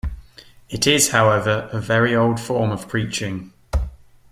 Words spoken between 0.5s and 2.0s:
It is, however, a